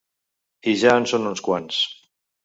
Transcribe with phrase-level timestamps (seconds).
[0.71, 1.83] I ja en són uns quants.